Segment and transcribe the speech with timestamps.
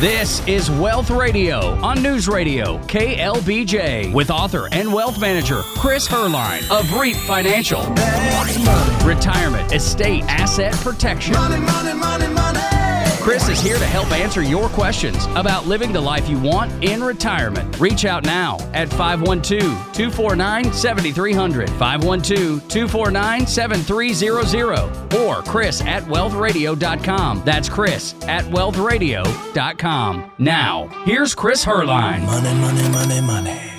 [0.00, 6.70] This is Wealth Radio on News Radio KLBJ with author and wealth manager Chris Heerlein
[6.70, 7.80] of REAP Financial.
[9.06, 11.32] Retirement, estate, asset protection.
[11.32, 12.75] Money, money, money.
[13.26, 17.02] Chris is here to help answer your questions about living the life you want in
[17.02, 17.80] retirement.
[17.80, 19.60] Reach out now at 512
[19.92, 27.42] 249 7300, 512 249 7300, or Chris at wealthradio.com.
[27.44, 30.30] That's Chris at wealthradio.com.
[30.38, 32.24] Now, here's Chris Heerlein.
[32.26, 33.72] Money, money, money, money.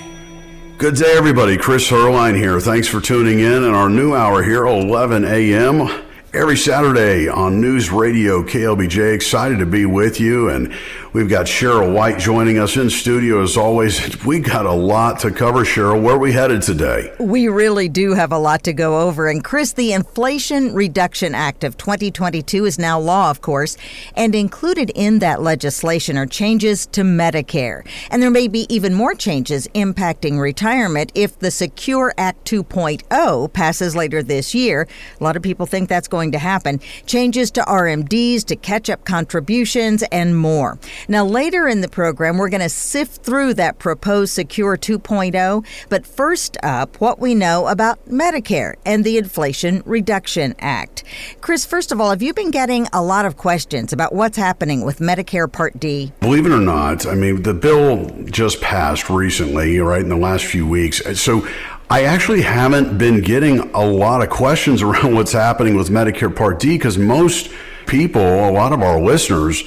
[0.76, 1.56] Good day, everybody.
[1.56, 2.60] Chris Heerlein here.
[2.60, 6.04] Thanks for tuning in in our new hour here, 11 a.m.
[6.34, 9.14] Every Saturday on News Radio KLBJ.
[9.14, 10.50] Excited to be with you.
[10.50, 10.74] And
[11.12, 14.24] we've got Cheryl White joining us in studio as always.
[14.24, 16.02] We got a lot to cover, Cheryl.
[16.02, 17.12] Where are we headed today?
[17.18, 19.28] We really do have a lot to go over.
[19.28, 23.76] And Chris, the Inflation Reduction Act of 2022 is now law, of course.
[24.16, 27.86] And included in that legislation are changes to Medicare.
[28.10, 33.96] And there may be even more changes impacting retirement if the Secure Act 2.0 passes
[33.96, 34.86] later this year.
[35.20, 36.80] A lot of people think that's going to happen.
[37.06, 40.78] Changes to RMDs, to catch up contributions, and more.
[41.06, 45.64] Now, later in the program, we're going to sift through that proposed Secure 2.0.
[45.88, 51.04] But first up, what we know about Medicare and the Inflation Reduction Act.
[51.40, 54.84] Chris, first of all, have you been getting a lot of questions about what's happening
[54.84, 56.12] with Medicare Part D?
[56.20, 60.44] Believe it or not, I mean, the bill just passed recently, right, in the last
[60.44, 61.02] few weeks.
[61.20, 61.46] So
[61.90, 66.60] I actually haven't been getting a lot of questions around what's happening with Medicare Part
[66.60, 67.50] D because most
[67.86, 69.64] people, a lot of our listeners,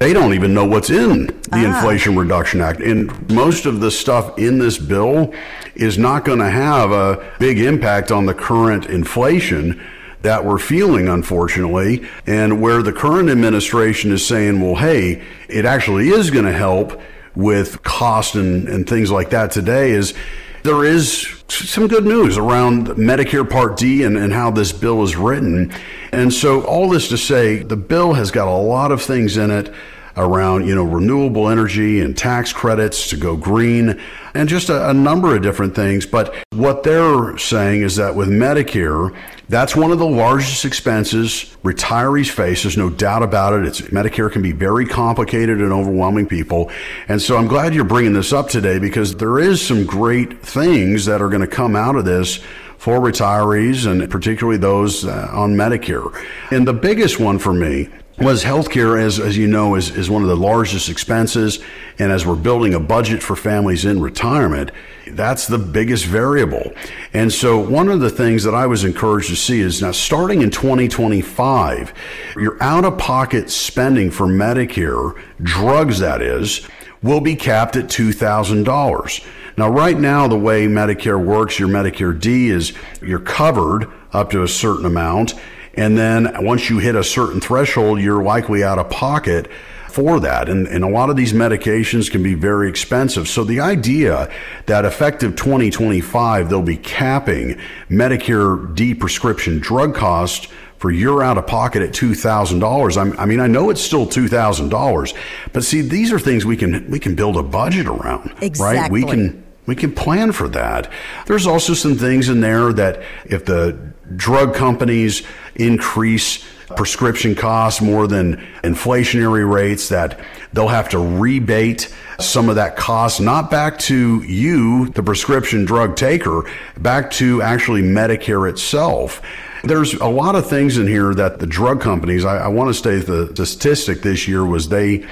[0.00, 1.76] they don't even know what's in the ah.
[1.76, 2.80] Inflation Reduction Act.
[2.80, 5.32] And most of the stuff in this bill
[5.74, 9.80] is not going to have a big impact on the current inflation
[10.22, 16.08] that we're feeling, unfortunately, and where the current administration is saying, well, hey, it actually
[16.08, 17.00] is going to help
[17.36, 20.14] with cost and, and things like that today is
[20.62, 25.16] there is some good news around Medicare Part D and, and how this bill is
[25.16, 25.72] written.
[26.12, 29.50] And so, all this to say, the bill has got a lot of things in
[29.50, 29.72] it
[30.16, 34.00] around you know renewable energy and tax credits to go green
[34.34, 36.06] and just a, a, number of different things.
[36.06, 39.16] But what they're saying is that with medicare
[39.48, 42.62] that's one of the largest expenses retirees face.
[42.62, 43.66] There's no doubt about it.
[43.66, 46.70] It's medicare can be very complicated and overwhelming people.
[47.08, 51.04] And so i'm glad you're bringing this up today because there is some great things
[51.06, 52.40] that are going to come out of this
[52.78, 56.14] for retirees and particularly those uh, on medicare.
[56.50, 57.88] And the biggest one for me
[58.18, 61.58] was healthcare, as, as you know, is, is one of the largest expenses.
[61.98, 64.70] And as we're building a budget for families in retirement,
[65.08, 66.72] that's the biggest variable.
[67.12, 70.42] And so one of the things that I was encouraged to see is now starting
[70.42, 71.92] in 2025,
[72.36, 76.66] your out of pocket spending for Medicare, drugs that is,
[77.02, 79.26] will be capped at $2,000.
[79.56, 84.42] Now, right now, the way Medicare works, your Medicare D is you're covered up to
[84.42, 85.34] a certain amount.
[85.76, 89.50] And then once you hit a certain threshold, you're likely out of pocket
[89.94, 90.48] for that.
[90.48, 93.28] And, and a lot of these medications can be very expensive.
[93.28, 94.28] So the idea
[94.66, 100.48] that effective 2025, they'll be capping Medicare D prescription drug costs
[100.78, 103.18] for your out of pocket at $2,000.
[103.18, 105.16] I mean, I know it's still $2,000,
[105.52, 108.76] but see, these are things we can, we can build a budget around, exactly.
[108.76, 108.90] right?
[108.90, 110.90] We can, we can plan for that.
[111.26, 115.22] There's also some things in there that if the drug companies
[115.54, 116.44] increase
[116.76, 120.18] prescription costs more than inflationary rates, that
[120.52, 125.96] they'll have to rebate some of that cost, not back to you, the prescription drug
[125.96, 126.44] taker,
[126.78, 129.20] back to actually Medicare itself.
[129.64, 132.74] There's a lot of things in here that the drug companies, I, I want to
[132.74, 135.06] state the, statistic this year was they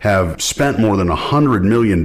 [0.00, 2.02] have spent more than $100 million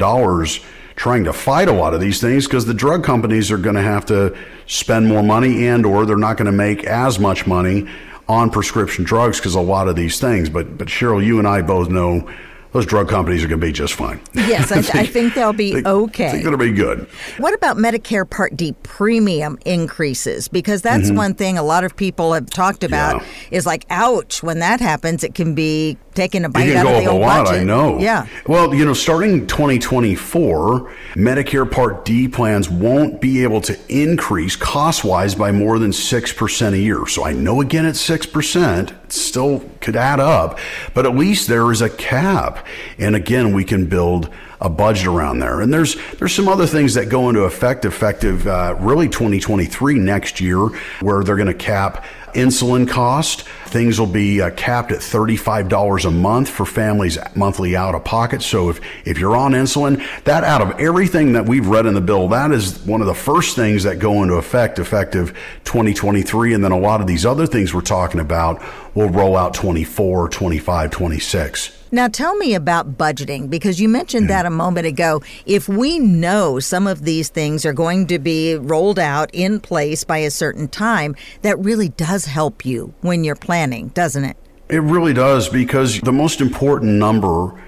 [1.02, 3.82] trying to fight a lot of these things because the drug companies are going to
[3.82, 7.90] have to spend more money and or they're not going to make as much money
[8.30, 10.48] on prescription drugs because a lot of these things.
[10.48, 12.32] But but Cheryl you and I both know
[12.72, 14.22] those drug companies are going to be just fine.
[14.34, 16.28] Yes, I, I, think, I think, they'll be think, okay.
[16.28, 17.08] I think it'll be good.
[17.38, 20.48] What about Medicare Part D premium increases?
[20.48, 21.18] Because that's mm-hmm.
[21.18, 23.28] one thing a lot of people have talked about yeah.
[23.52, 27.10] is like, ouch, when that happens, it can be taking a bite out of the
[27.10, 27.62] old lot, budget.
[27.62, 28.00] I know.
[28.00, 28.28] Yeah.
[28.48, 35.04] Well, you know, starting 2024, Medicare Part D plans won't be able to increase cost
[35.04, 37.06] wise by more than 6% a year.
[37.08, 38.92] So I know again it's 6%.
[39.04, 40.60] it's still could add up,
[40.94, 42.66] but at least there is a cap.
[42.98, 44.30] And again, we can build
[44.62, 45.60] a budget around there.
[45.60, 50.40] And there's there's some other things that go into effect effective uh, really 2023 next
[50.40, 50.68] year,
[51.00, 53.44] where they're going to cap insulin cost.
[53.68, 58.42] Things will be uh, capped at $35 a month for families monthly out of pocket.
[58.42, 62.02] So if, if you're on insulin, that out of everything that we've read in the
[62.02, 66.54] bill, that is one of the first things that go into effect effective 2023.
[66.54, 68.62] And then a lot of these other things we're talking about
[68.94, 71.81] will roll out 24, 25, 26.
[71.94, 75.22] Now, tell me about budgeting because you mentioned that a moment ago.
[75.46, 80.06] If we know some of these things are going to be rolled out in place
[80.06, 84.38] by a certain time, that really does help you when you're planning, doesn't it?
[84.70, 87.62] It really does because the most important number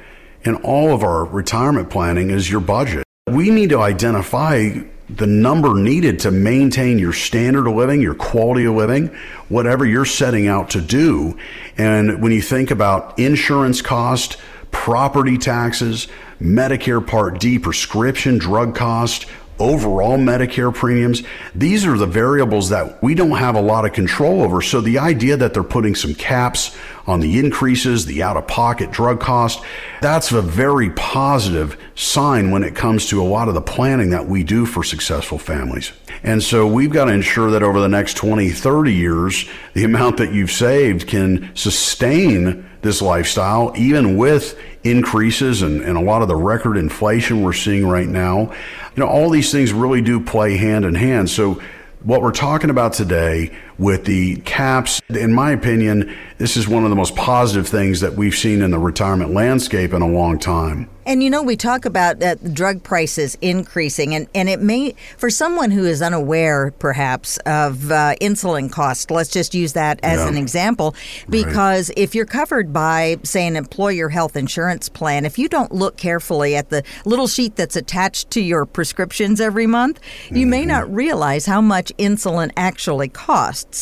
[0.43, 3.03] in all of our retirement planning is your budget.
[3.27, 4.69] We need to identify
[5.09, 9.07] the number needed to maintain your standard of living, your quality of living,
[9.50, 11.38] whatever you're setting out to do.
[11.77, 14.38] And when you think about insurance cost,
[14.71, 16.07] property taxes,
[16.41, 19.27] Medicare Part D prescription drug cost,
[19.59, 21.23] overall Medicare premiums.
[21.53, 24.61] These are the variables that we don't have a lot of control over.
[24.61, 28.91] So the idea that they're putting some caps on the increases, the out of pocket
[28.91, 29.61] drug cost,
[30.01, 34.27] that's a very positive sign when it comes to a lot of the planning that
[34.27, 35.91] we do for successful families.
[36.23, 40.17] And so we've got to ensure that over the next 20, 30 years, the amount
[40.17, 46.27] that you've saved can sustain this lifestyle, even with increases and, and a lot of
[46.27, 48.53] the record inflation we're seeing right now.
[48.95, 51.30] You know, all these things really do play hand in hand.
[51.30, 51.62] So
[52.04, 56.89] what we're talking about today with the caps, in my opinion, this is one of
[56.89, 60.89] the most positive things that we've seen in the retirement landscape in a long time.
[61.05, 65.29] And you know, we talk about uh, drug prices increasing, and, and it may, for
[65.29, 70.29] someone who is unaware perhaps of uh, insulin cost, let's just use that as Yeah.
[70.29, 70.95] an example,
[71.29, 75.97] because if you're covered by, say, an employer health insurance plan, if you don't look
[75.97, 79.99] carefully at the little sheet that's attached to your prescriptions every month,
[80.31, 83.72] you may not realize how much insulin actually costs.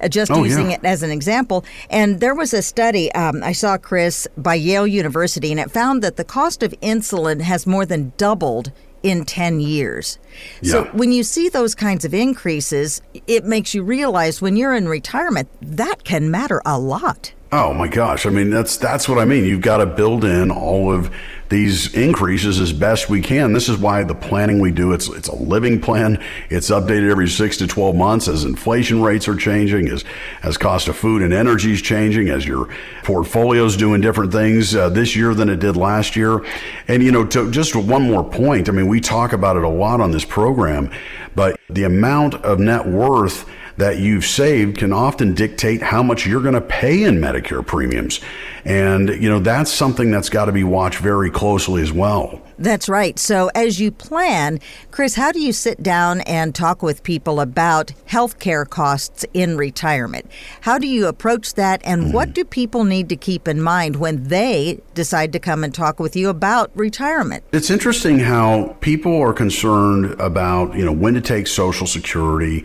[0.00, 0.76] Uh, just Oh, using yeah.
[0.76, 1.64] it as an example.
[1.90, 6.02] And there was a study um, I saw, Chris, by Yale University, and it found
[6.02, 8.72] that the cost of insulin has more than doubled
[9.02, 10.18] in 10 years.
[10.62, 14.88] So when you see those kinds of increases, it makes you realize when you're in
[14.88, 17.32] retirement, that can matter a lot.
[17.52, 18.26] Oh my gosh.
[18.26, 19.44] I mean, that's that's what I mean.
[19.44, 21.10] You've got to build in all of
[21.48, 23.52] these increases as best we can.
[23.52, 26.22] This is why the planning we do, it's it's a living plan.
[26.50, 30.04] It's updated every 6 to 12 months as inflation rates are changing, as
[30.42, 32.68] as cost of food and energy is changing, as your
[33.02, 36.44] portfolio's doing different things uh, this year than it did last year.
[36.86, 39.68] And you know, to just one more point, I mean, we talk about it a
[39.68, 40.90] lot on this program,
[41.34, 43.48] but the amount of net worth
[43.78, 48.20] that you've saved can often dictate how much you're going to pay in Medicare premiums.
[48.64, 52.42] And, you know, that's something that's got to be watched very closely as well.
[52.58, 53.16] That's right.
[53.20, 54.58] So, as you plan,
[54.90, 59.56] Chris, how do you sit down and talk with people about health care costs in
[59.56, 60.28] retirement?
[60.62, 62.12] How do you approach that, and mm-hmm.
[62.12, 66.00] what do people need to keep in mind when they decide to come and talk
[66.00, 67.44] with you about retirement?
[67.52, 72.64] It's interesting how people are concerned about, you know, when to take Social Security.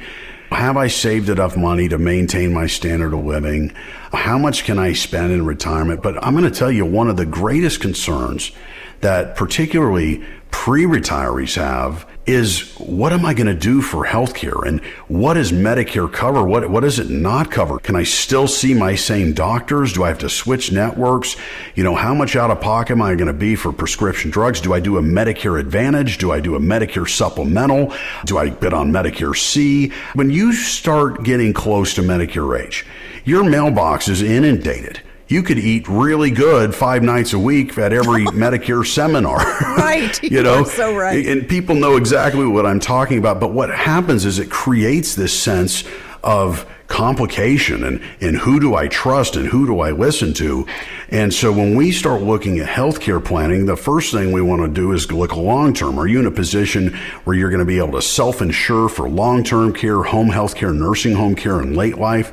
[0.54, 3.74] Have I saved enough money to maintain my standard of living?
[4.14, 6.02] How much can I spend in retirement?
[6.02, 8.52] But I'm going to tell you one of the greatest concerns
[9.02, 15.34] that particularly pre-retirees have is what am I going to do for healthcare and what
[15.34, 16.44] does Medicare cover?
[16.44, 17.80] What what does it not cover?
[17.80, 19.94] Can I still see my same doctors?
[19.94, 21.36] Do I have to switch networks?
[21.76, 24.62] You know, how much out of pocket am I going to be for prescription drugs?
[24.62, 26.18] Do I do a Medicare Advantage?
[26.18, 27.94] Do I do a Medicare supplemental?
[28.26, 29.92] Do I bid on Medicare C?
[30.14, 32.86] When you start getting close to Medicare age,
[33.26, 35.02] your mailbox is inundated.
[35.34, 39.38] You could eat really good five nights a week at every Medicare seminar.
[39.38, 40.22] Right.
[40.32, 41.26] you know, are so right.
[41.26, 43.40] and people know exactly what I'm talking about.
[43.40, 45.86] But what happens is it creates this sense
[46.24, 50.68] of complication and, and who do I trust and who do I listen to?
[51.10, 54.68] And so when we start looking at healthcare planning, the first thing we want to
[54.68, 55.98] do is look long term.
[55.98, 59.10] Are you in a position where you're going to be able to self insure for
[59.10, 62.32] long term care, home health care, nursing home care, and late life?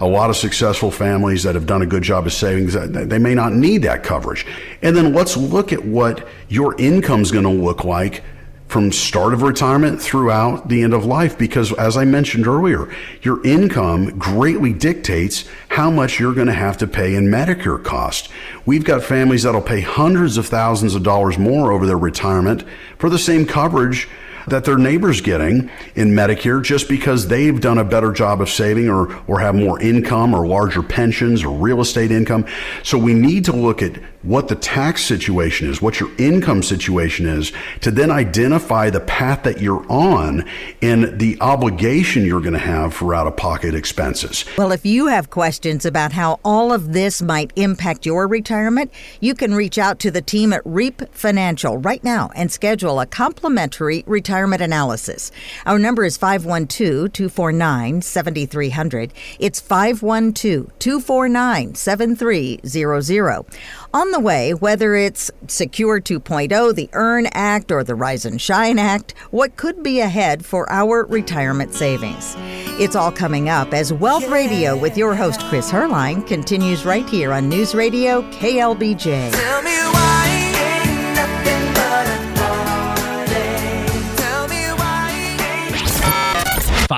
[0.00, 3.34] A lot of successful families that have done a good job of savings they may
[3.34, 4.46] not need that coverage.
[4.82, 8.22] And then let's look at what your income is going to look like
[8.68, 11.38] from start of retirement throughout the end of life.
[11.38, 16.76] Because as i mentioned earlier your income greatly dictates how much you're going to have
[16.78, 18.28] to pay in medicare cost
[18.66, 22.62] we've got families that'll pay hundreds of thousands of dollars more over their retirement
[22.98, 24.08] for the same coverage
[24.50, 28.88] that their neighbors getting in Medicare just because they've done a better job of saving
[28.88, 32.46] or, or have more income or larger pensions or real estate income.
[32.82, 37.26] So we need to look at what the tax situation is, what your income situation
[37.26, 40.44] is, to then identify the path that you're on
[40.82, 44.44] and the obligation you're going to have for out of pocket expenses.
[44.56, 49.34] Well, if you have questions about how all of this might impact your retirement, you
[49.34, 54.02] can reach out to the team at REAP Financial right now and schedule a complimentary
[54.06, 55.30] retirement analysis.
[55.64, 59.12] Our number is 512 249 7300.
[59.38, 63.46] It's 512 249 7300.
[63.94, 68.78] On the way, whether it's Secure 2.0, the EARN Act, or the Rise and Shine
[68.78, 72.34] Act, what could be ahead for our retirement savings?
[72.78, 77.32] It's all coming up as Wealth Radio with your host, Chris Heerlein, continues right here
[77.32, 79.32] on News Radio KLBJ.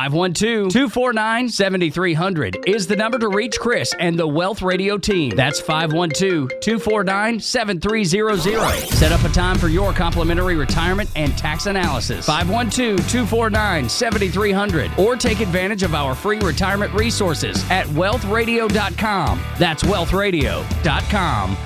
[0.09, 5.37] 512 249 7300 is the number to reach Chris and the Wealth Radio team.
[5.37, 8.89] That's 512 249 7300.
[8.95, 12.25] Set up a time for your complimentary retirement and tax analysis.
[12.25, 19.43] 512 249 7300 or take advantage of our free retirement resources at wealthradio.com.
[19.59, 21.57] That's wealthradio.com.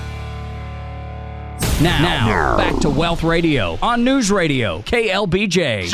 [1.80, 5.90] Now, now, back to Wealth Radio on News Radio, KLBJ.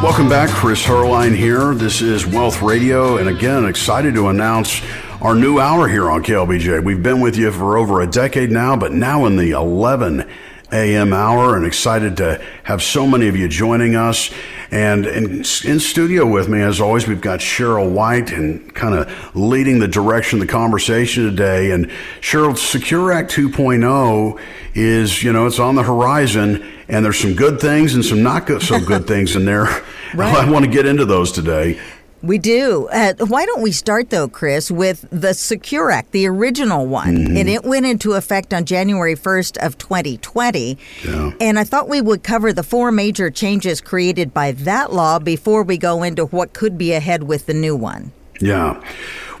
[0.00, 1.74] Welcome back, Chris Heerlein here.
[1.74, 4.80] This is Wealth Radio, and again, excited to announce
[5.20, 6.84] our new hour here on KLBJ.
[6.84, 10.24] We've been with you for over a decade now, but now in the 11
[10.70, 11.12] a.m.
[11.12, 14.30] hour, and excited to have so many of you joining us.
[14.70, 19.34] And in, in studio with me, as always, we've got Cheryl White and kind of
[19.34, 21.72] leading the direction of the conversation today.
[21.72, 21.90] And
[22.20, 24.40] Cheryl, Secure Act 2.0
[24.74, 28.46] is, you know, it's on the horizon, and there's some good things and some not
[28.46, 29.66] good, so good things in there.
[30.18, 31.78] I want to get into those today.
[32.20, 32.88] We do.
[32.88, 37.16] Uh, why don't we start, though, Chris, with the Secure Act, the original one?
[37.16, 37.36] Mm-hmm.
[37.36, 40.78] And it went into effect on January 1st of 2020.
[41.04, 41.32] Yeah.
[41.40, 45.62] And I thought we would cover the four major changes created by that law before
[45.62, 48.10] we go into what could be ahead with the new one.
[48.40, 48.82] Yeah.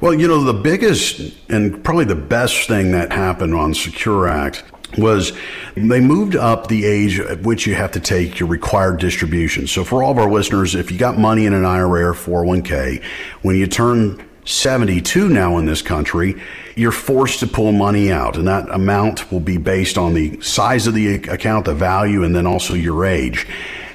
[0.00, 4.62] Well, you know, the biggest and probably the best thing that happened on Secure Act
[4.96, 5.32] was
[5.76, 9.66] they moved up the age at which you have to take your required distribution.
[9.66, 13.02] So for all of our listeners, if you got money in an IRA or 401k,
[13.42, 16.40] when you turn 72 now in this country,
[16.74, 20.86] you're forced to pull money out, and that amount will be based on the size
[20.86, 23.46] of the account, the value, and then also your age.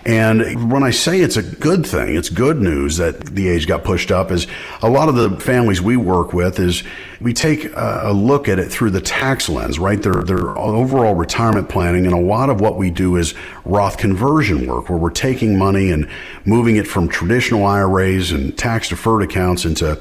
[0.06, 3.86] And when I say it's a good thing, it's good news that the age got
[3.86, 4.32] pushed up.
[4.32, 4.48] Is
[4.82, 6.84] a lot of the families we work with is
[7.22, 10.02] we take a, look at it through the tax lens, right?
[10.02, 13.34] Their their overall retirement planning, and a lot of what we do is
[13.64, 16.10] Roth conversion work, where we're taking money and
[16.44, 19.98] moving it from traditional IRAs and tax deferred accounts into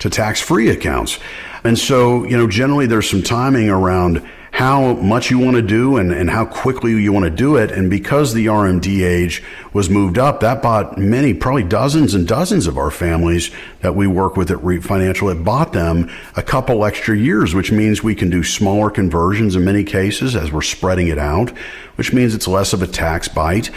[0.00, 1.18] to tax free accounts.
[1.64, 4.22] And so, you know, generally there's some timing around
[4.56, 7.70] how much you want to do and, and how quickly you want to do it.
[7.70, 9.42] And because the RMD age
[9.74, 13.50] was moved up, that bought many, probably dozens and dozens of our families
[13.82, 17.70] that we work with at REAP Financial, it bought them a couple extra years, which
[17.70, 21.50] means we can do smaller conversions in many cases as we're spreading it out,
[21.96, 23.70] which means it's less of a tax bite.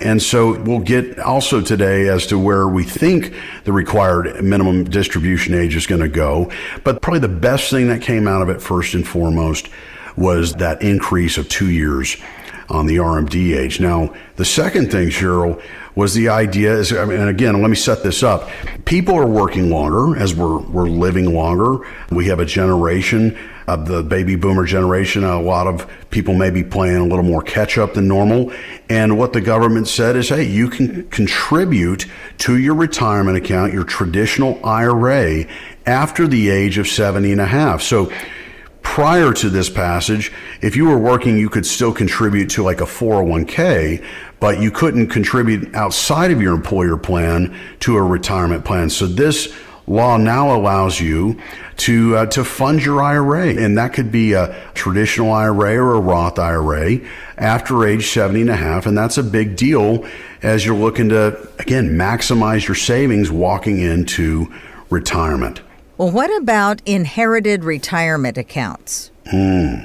[0.00, 3.32] And so we'll get also today as to where we think
[3.64, 6.52] the required minimum distribution age is going to go.
[6.84, 9.70] But probably the best thing that came out of it first and foremost
[10.16, 12.16] was that increase of two years
[12.68, 13.80] on the RMD age.
[13.80, 15.62] Now, the second thing, Cheryl,
[15.94, 18.48] was the idea is, I mean, and again, let me set this up.
[18.84, 21.86] People are working longer as we're, we're living longer.
[22.10, 25.24] We have a generation of the baby boomer generation.
[25.24, 28.52] A lot of people may be playing a little more catch up than normal.
[28.88, 32.06] And what the government said is, hey, you can contribute
[32.38, 35.46] to your retirement account, your traditional IRA
[35.86, 37.82] after the age of 70 and a half.
[37.82, 38.12] So
[38.86, 42.84] prior to this passage, if you were working, you could still contribute to like a
[42.84, 44.02] 401k,
[44.40, 48.88] but you couldn't contribute outside of your employer plan to a retirement plan.
[48.88, 49.54] So this
[49.86, 51.38] law now allows you
[51.78, 56.00] to uh, to fund your IRA, and that could be a traditional IRA or a
[56.00, 57.00] Roth IRA
[57.36, 60.06] after age 70 and a half, and that's a big deal
[60.42, 64.50] as you're looking to again maximize your savings walking into
[64.88, 65.60] retirement.
[65.98, 69.10] Well, what about inherited retirement accounts?
[69.30, 69.84] Hmm.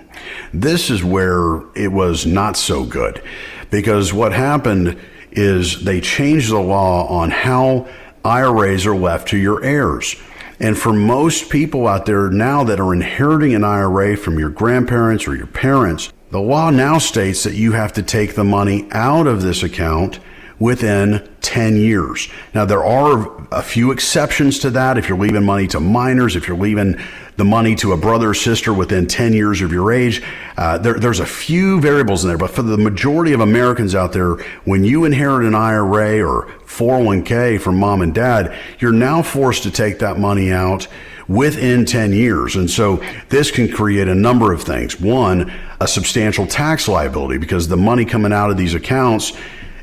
[0.53, 3.23] This is where it was not so good
[3.69, 4.99] because what happened
[5.31, 7.87] is they changed the law on how
[8.25, 10.17] IRAs are left to your heirs.
[10.59, 15.27] And for most people out there now that are inheriting an IRA from your grandparents
[15.27, 19.27] or your parents, the law now states that you have to take the money out
[19.27, 20.19] of this account
[20.61, 22.29] within 10 years.
[22.53, 24.95] Now, there are a few exceptions to that.
[24.95, 27.01] If you're leaving money to minors, if you're leaving
[27.35, 30.21] the money to a brother or sister within 10 years of your age,
[30.57, 32.37] uh, there, there's a few variables in there.
[32.37, 37.59] But for the majority of Americans out there, when you inherit an IRA or 401k
[37.59, 40.87] from mom and dad, you're now forced to take that money out
[41.27, 42.55] within 10 years.
[42.55, 45.01] And so this can create a number of things.
[45.01, 49.33] One, a substantial tax liability because the money coming out of these accounts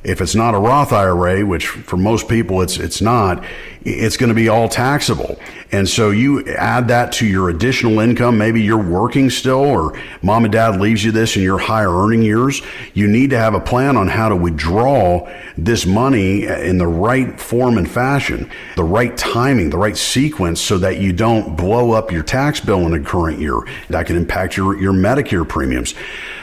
[0.05, 3.43] if it's not a Roth IRA, which for most people it's it's not,
[3.83, 5.39] it's going to be all taxable.
[5.71, 8.39] And so you add that to your additional income.
[8.39, 12.23] Maybe you're working still, or mom and dad leaves you this in your higher earning
[12.23, 12.63] years.
[12.95, 17.39] You need to have a plan on how to withdraw this money in the right
[17.39, 22.11] form and fashion, the right timing, the right sequence, so that you don't blow up
[22.11, 23.59] your tax bill in the current year.
[23.91, 25.95] That can impact your your Medicare premiums.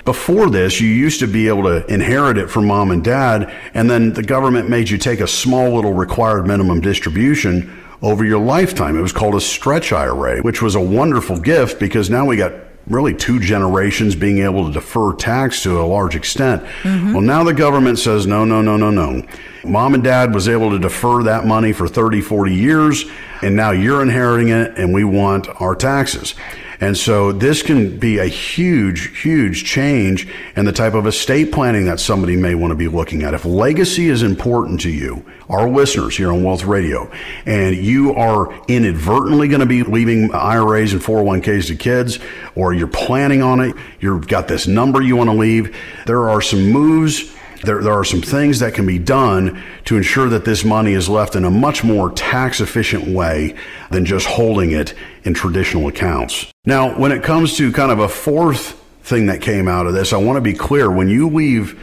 [0.03, 3.89] Before this, you used to be able to inherit it from mom and dad, and
[3.89, 8.97] then the government made you take a small little required minimum distribution over your lifetime.
[8.97, 12.53] It was called a stretch IRA, which was a wonderful gift because now we got
[12.87, 16.63] really two generations being able to defer tax to a large extent.
[16.83, 17.13] Mm-hmm.
[17.13, 19.25] Well, now the government says, no, no, no, no, no.
[19.63, 23.05] Mom and dad was able to defer that money for 30, 40 years,
[23.41, 26.35] and now you're inheriting it, and we want our taxes.
[26.81, 31.85] And so this can be a huge, huge change in the type of estate planning
[31.85, 33.33] that somebody may want to be looking at.
[33.33, 37.11] If legacy is important to you, our listeners here on Wealth Radio,
[37.45, 42.19] and you are inadvertently going to be leaving IRAs and 401ks to kids,
[42.55, 45.75] or you're planning on it, you've got this number you want to leave,
[46.07, 47.34] there are some moves
[47.65, 51.09] there, there are some things that can be done to ensure that this money is
[51.09, 53.55] left in a much more tax efficient way
[53.91, 54.93] than just holding it
[55.23, 56.51] in traditional accounts.
[56.65, 60.13] Now, when it comes to kind of a fourth thing that came out of this,
[60.13, 61.79] I want to be clear when you leave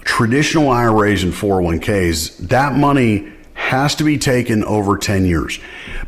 [0.00, 5.58] traditional IRAs and 401ks, that money has to be taken over 10 years.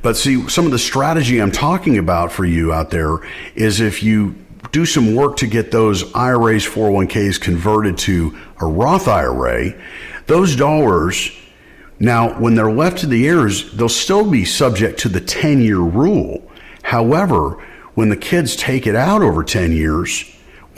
[0.02, 3.18] But see, some of the strategy I'm talking about for you out there
[3.54, 4.36] is if you
[4.72, 9.74] do some work to get those IRAs, 401ks converted to a Roth IRA,
[10.26, 11.30] those dollars,
[11.98, 15.78] now when they're left to the heirs, they'll still be subject to the 10 year
[15.78, 16.50] rule.
[16.82, 17.62] However,
[17.94, 20.24] when the kids take it out over 10 years,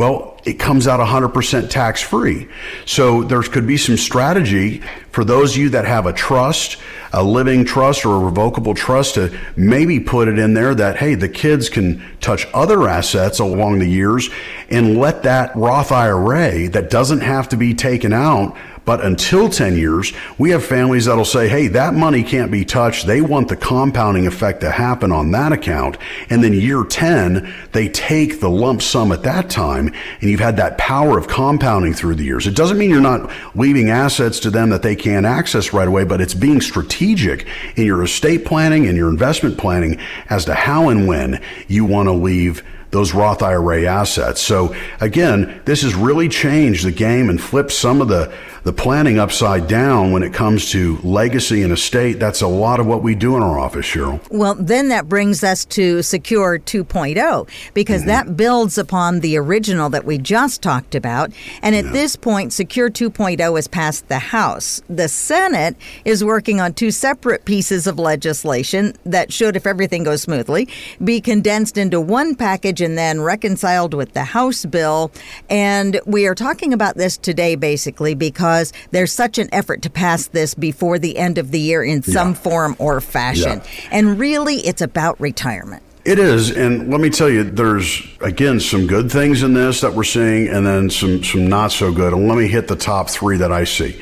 [0.02, 2.49] well, it comes out 100% tax free.
[2.86, 6.76] So there could be some strategy for those of you that have a trust,
[7.12, 11.15] a living trust or a revocable trust to maybe put it in there that, hey,
[11.15, 14.28] the kids can touch other assets along the years
[14.71, 19.76] and let that Roth IRA that doesn't have to be taken out but until 10
[19.76, 23.06] years, we have families that'll say, hey, that money can't be touched.
[23.06, 25.99] They want the compounding effect to happen on that account.
[26.30, 30.56] And then year 10, they take the lump sum at that time, and you've had
[30.56, 32.47] that power of compounding through the years.
[32.47, 36.04] It doesn't mean you're not leaving assets to them that they can't access right away,
[36.04, 40.88] but it's being strategic in your estate planning and your investment planning as to how
[40.88, 42.62] and when you want to leave
[42.93, 44.41] those Roth IRA assets.
[44.41, 48.31] So again, this has really changed the game and flipped some of the,
[48.65, 52.21] the planning upside down when it comes to legacy and estate.
[52.21, 54.21] That's a lot of what we do in our office, Cheryl.
[54.31, 58.09] Well, then that brings us to Secure 2.0 because mm-hmm.
[58.09, 61.33] that builds upon the original that we just talked about.
[61.63, 64.83] And at this point, Secure 2.0 has passed the House.
[64.91, 70.21] The Senate is working on two separate pieces of legislation that should, if everything goes
[70.21, 70.69] smoothly,
[71.02, 75.10] be condensed into one package and then reconciled with the House bill.
[75.49, 80.26] And we are talking about this today basically because there's such an effort to pass
[80.28, 82.34] this before the end of the year in some Yeah.
[82.34, 83.62] form or fashion.
[83.64, 83.88] Yeah.
[83.90, 85.82] And really, it's about retirement.
[86.04, 89.95] It is, and let me tell you, there's again some good things in this that
[89.95, 92.12] we're seeing, and then some some not so good.
[92.12, 93.97] And let me hit the top three that I see.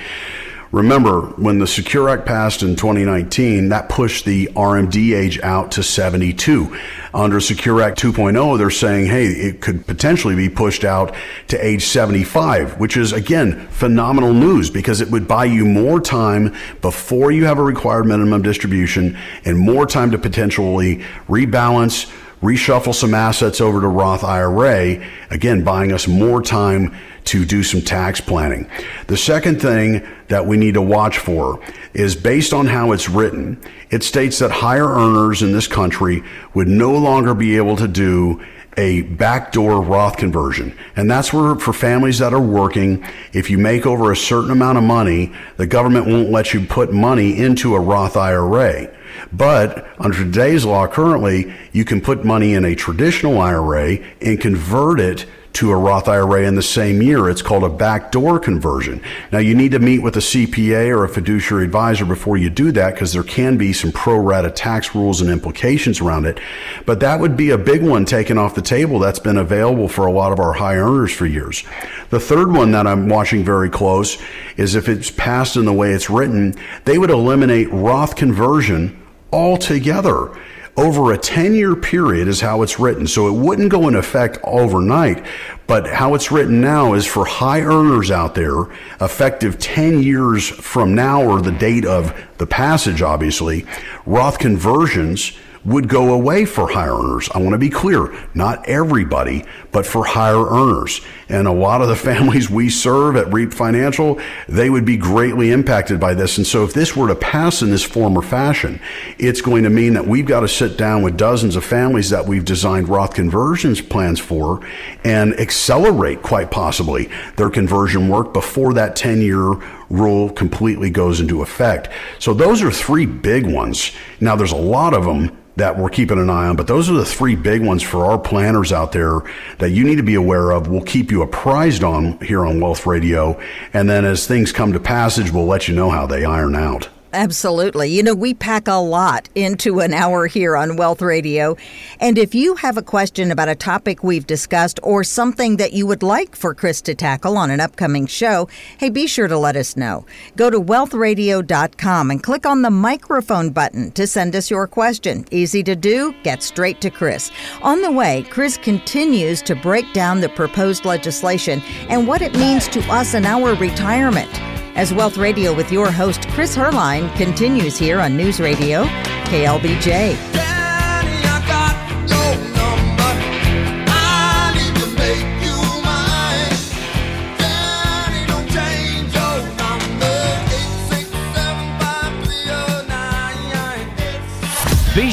[0.72, 5.82] Remember, when the Secure Act passed in 2019, that pushed the RMD age out to
[5.82, 6.78] 72.
[7.12, 11.12] Under Secure Act 2.0, they're saying, hey, it could potentially be pushed out
[11.48, 16.54] to age 75, which is, again, phenomenal news because it would buy you more time
[16.80, 22.08] before you have a required minimum distribution and more time to potentially rebalance,
[22.42, 27.80] reshuffle some assets over to Roth IRA, again, buying us more time to do some
[27.80, 28.68] tax planning.
[29.06, 31.60] The second thing that we need to watch for
[31.92, 36.22] is based on how it's written, it states that higher earners in this country
[36.54, 38.40] would no longer be able to do
[38.76, 40.76] a backdoor Roth conversion.
[40.96, 44.78] And that's where for families that are working, if you make over a certain amount
[44.78, 48.88] of money, the government won't let you put money into a Roth IRA.
[49.32, 55.00] But under today's law currently, you can put money in a traditional IRA and convert
[55.00, 57.28] it to a Roth IRA in the same year.
[57.28, 59.02] It's called a backdoor conversion.
[59.32, 62.72] Now, you need to meet with a CPA or a fiduciary advisor before you do
[62.72, 66.38] that because there can be some pro rata tax rules and implications around it.
[66.86, 70.06] But that would be a big one taken off the table that's been available for
[70.06, 71.64] a lot of our high earners for years.
[72.10, 74.18] The third one that I'm watching very close
[74.56, 78.96] is if it's passed in the way it's written, they would eliminate Roth conversion
[79.32, 80.36] altogether
[80.76, 83.06] over a 10 year period is how it's written.
[83.06, 85.24] So it wouldn't go in effect overnight,
[85.66, 88.62] but how it's written now is for high earners out there,
[89.00, 93.66] effective 10 years from now or the date of the passage, obviously,
[94.06, 95.32] Roth conversions
[95.64, 97.28] would go away for higher earners.
[97.34, 101.00] I want to be clear, not everybody, but for higher earners.
[101.30, 105.52] And a lot of the families we serve at REAP Financial, they would be greatly
[105.52, 106.36] impacted by this.
[106.36, 108.80] And so if this were to pass in this form or fashion,
[109.18, 112.26] it's going to mean that we've got to sit down with dozens of families that
[112.26, 114.60] we've designed Roth conversions plans for
[115.04, 119.54] and accelerate quite possibly their conversion work before that 10 year
[119.90, 121.88] rule completely goes into effect.
[122.18, 123.92] So those are three big ones.
[124.20, 126.56] Now there's a lot of them that we're keeping an eye on.
[126.56, 129.20] But those are the three big ones for our planners out there
[129.58, 130.68] that you need to be aware of.
[130.68, 133.40] We'll keep you apprised on here on Wealth Radio.
[133.72, 136.88] And then as things come to passage, we'll let you know how they iron out.
[137.12, 137.88] Absolutely.
[137.88, 141.56] You know, we pack a lot into an hour here on Wealth Radio.
[141.98, 145.88] And if you have a question about a topic we've discussed or something that you
[145.88, 149.56] would like for Chris to tackle on an upcoming show, hey, be sure to let
[149.56, 150.06] us know.
[150.36, 155.24] Go to wealthradio.com and click on the microphone button to send us your question.
[155.32, 157.32] Easy to do, get straight to Chris.
[157.62, 162.68] On the way, Chris continues to break down the proposed legislation and what it means
[162.68, 164.30] to us in our retirement.
[164.74, 168.84] As Wealth Radio with your host, Chris Heerlein, continues here on News Radio,
[169.24, 170.59] KLBJ.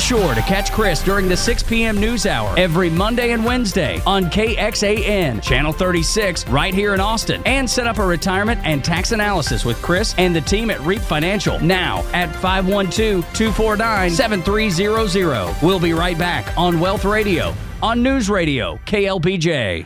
[0.07, 1.99] Sure to catch Chris during the 6 p.m.
[1.99, 7.41] news hour every Monday and Wednesday on KXAN, Channel 36, right here in Austin.
[7.45, 11.01] And set up a retirement and tax analysis with Chris and the team at REAP
[11.01, 15.55] Financial now at 512 249 7300.
[15.61, 19.85] We'll be right back on Wealth Radio on News Radio, KLBJ.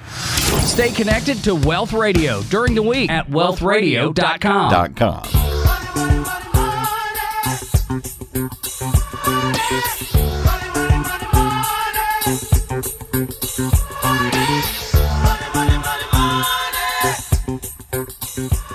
[0.62, 4.94] Stay connected to Wealth Radio during the week at wealthradio.com.
[4.94, 5.41] Com.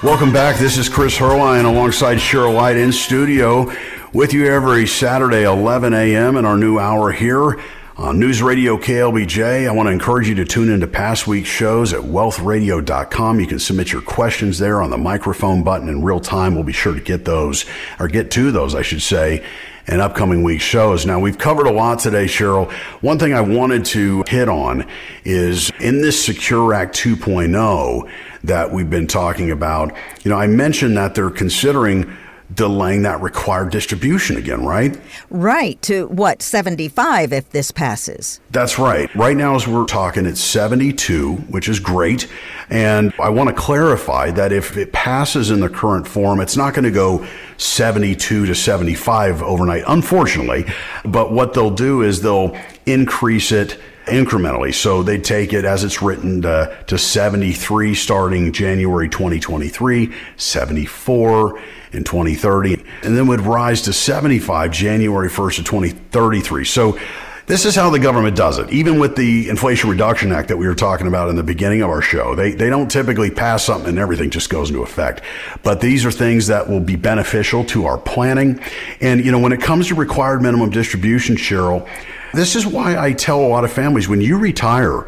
[0.07, 0.57] Welcome back.
[0.57, 3.73] This is Chris Heerlein alongside Cheryl White in studio
[4.12, 6.37] with you every Saturday, 11 a.m.
[6.37, 7.61] in our new hour here
[7.97, 9.69] on News Radio KLBJ.
[9.69, 13.40] I want to encourage you to tune into past week's shows at wealthradio.com.
[13.40, 16.55] You can submit your questions there on the microphone button in real time.
[16.55, 17.64] We'll be sure to get those,
[17.99, 19.45] or get to those, I should say,
[19.88, 21.05] in upcoming week's shows.
[21.05, 22.71] Now, we've covered a lot today, Cheryl.
[23.03, 24.87] One thing I wanted to hit on
[25.25, 28.09] is in this Secure Act 2.0
[28.47, 32.17] that we've been talking about, you know, I mentioned that they're considering
[32.55, 34.99] delaying that required distribution again, right?
[35.31, 38.41] Right, to what, 75 if this passes?
[38.51, 39.13] That's right.
[39.15, 42.29] Right now, as we're talking, it's 72, which is great.
[42.71, 46.73] And I want to clarify that if it passes in the current form, it's not
[46.73, 50.67] going to go 72 to 75 overnight, unfortunately.
[51.05, 52.57] But what they'll do is they'll
[52.87, 54.73] increase it incrementally.
[54.75, 61.61] So they take it as it's written to, to 73 starting January 2023, 74
[61.92, 66.64] in 2030, and then would rise to 75 January 1st of 2033.
[66.64, 66.99] So
[67.47, 68.71] this is how the government does it.
[68.71, 71.90] Even with the Inflation Reduction Act that we were talking about in the beginning of
[71.90, 75.23] our show, they, they don't typically pass something and everything just goes into effect.
[75.62, 78.61] But these are things that will be beneficial to our planning.
[79.01, 81.88] And, you know, when it comes to required minimum distribution, Cheryl,
[82.35, 85.07] this is why I tell a lot of families when you retire,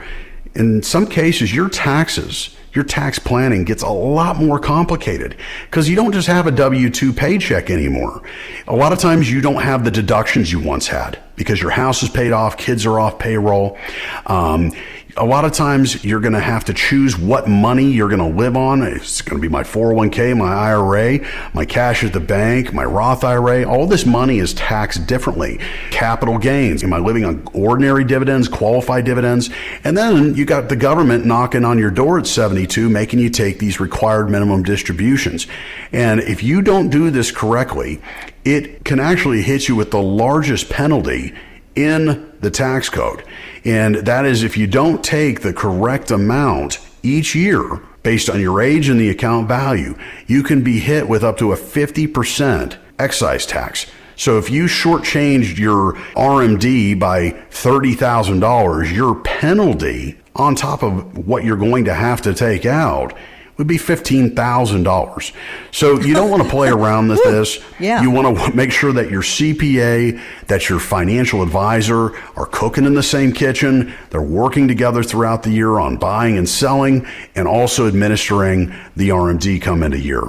[0.55, 5.97] in some cases, your taxes, your tax planning gets a lot more complicated because you
[5.97, 8.23] don't just have a W 2 paycheck anymore.
[8.67, 12.03] A lot of times you don't have the deductions you once had because your house
[12.03, 13.79] is paid off, kids are off payroll.
[14.27, 14.73] Um,
[15.19, 18.39] a lot of times you're going to have to choose what money you're going to
[18.39, 18.83] live on.
[18.83, 21.19] It's going to be my 401k, my IRA,
[21.53, 23.65] my cash at the bank, my Roth IRA.
[23.65, 25.59] All this money is taxed differently.
[25.91, 26.85] Capital gains.
[26.85, 29.51] Am I living on ordinary dividends, qualified dividends?
[29.83, 33.59] And then you got the government knocking on your door at 72, making you take
[33.59, 35.49] these required minimum distributions.
[35.93, 38.01] And if you don't do this correctly,
[38.45, 41.35] it can actually hit you with the largest penalty
[41.75, 43.25] in the tax code.
[43.69, 48.63] And that is if you don't take the correct amount each year based on your
[48.63, 49.95] age and the account value,
[50.27, 53.85] you can be hit with up to a 50% excise tax.
[54.17, 61.59] So if you shortchanged your RMD by $30,000, your penalty on top of what you're
[61.59, 63.13] going to have to take out
[63.59, 65.33] would be $15,000.
[65.73, 67.59] So you don't want to play around with this.
[67.79, 68.01] Yeah.
[68.01, 72.95] You want to make sure that your CPA, that your financial advisor are cooking in
[72.95, 73.93] the same kitchen.
[74.11, 79.61] They're working together throughout the year on buying and selling and also administering the RMD
[79.61, 80.23] come into year.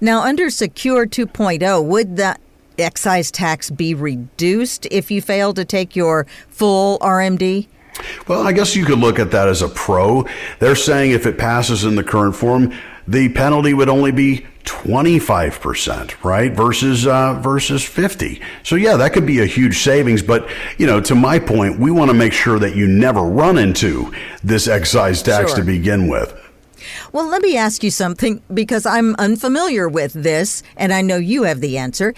[0.00, 2.36] Now, under Secure 2.0, would the
[2.78, 7.66] excise tax be reduced if you fail to take your full RMD?
[8.26, 10.26] Well, I guess you could look at that as a pro.
[10.58, 12.72] They're saying if it passes in the current form,
[13.06, 16.52] the penalty would only be 25%, right?
[16.52, 18.40] Versus uh, versus 50.
[18.62, 21.90] So yeah, that could be a huge savings, but you know, to my point, we
[21.90, 25.60] want to make sure that you never run into this excise tax Sure.
[25.60, 26.34] to begin with.
[27.12, 31.42] Well, let me ask you something because I'm unfamiliar with this and I know you
[31.44, 32.14] have the answer.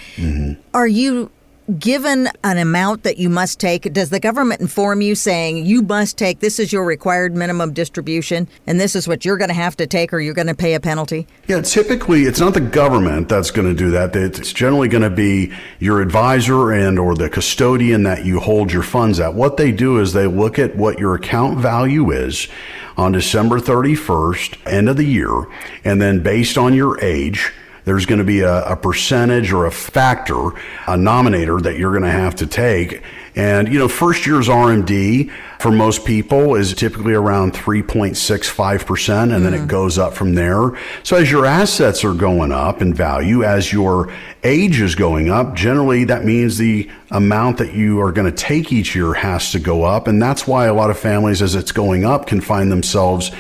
[0.74, 1.30] Are you
[1.78, 3.92] given an amount that you must take?
[3.92, 8.48] Does the government inform you saying you must take this is your required minimum distribution
[8.66, 10.74] and this is what you're going to have to take or you're going to pay
[10.74, 11.26] a penalty?
[11.46, 14.14] Yeah, typically it's not the government that's going to do that.
[14.16, 18.82] It's generally going to be your advisor and or the custodian that you hold your
[18.82, 19.34] funds at.
[19.34, 22.48] What they do is they look at what your account value is
[22.96, 25.46] on December 31st, end of the year,
[25.84, 27.52] and then based on your age,
[27.90, 30.50] there's going to be a, a percentage or a factor,
[30.86, 33.02] a nominator that you're going to have to take.
[33.34, 39.54] And, you know, first year's RMD for most people is typically around 3.65%, and then
[39.54, 39.66] it mm.
[39.66, 40.78] goes up from there.
[41.02, 44.12] So as your assets are going up in value, as your
[44.44, 48.72] age is going up, generally that means the amount that you are going to take
[48.72, 50.06] each year has to go up.
[50.06, 53.32] And that's why a lot of families, as it's going up, can find themselves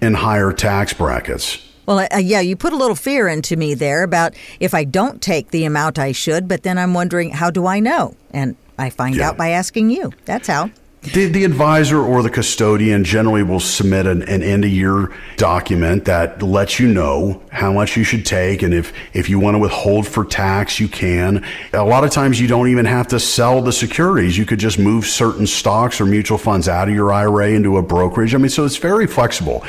[0.00, 1.68] in higher tax brackets.
[1.86, 5.20] Well, uh, yeah, you put a little fear into me there about if I don't
[5.20, 8.14] take the amount I should, but then I'm wondering, how do I know?
[8.32, 9.30] And I find Yeah.
[9.30, 10.12] out by asking you.
[10.24, 10.70] That's how.
[11.02, 16.04] The, the advisor or the custodian generally will submit an, an end of year document
[16.04, 18.62] that lets you know how much you should take.
[18.62, 21.44] And if, if you want to withhold for tax, you can.
[21.72, 24.38] A lot of times you don't even have to sell the securities.
[24.38, 27.82] You could just move certain stocks or mutual funds out of your IRA into a
[27.82, 28.32] brokerage.
[28.32, 29.64] I mean, so it's very flexible.